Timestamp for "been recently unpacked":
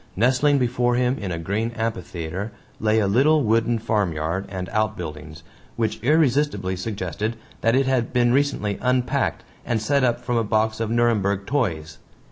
8.11-9.43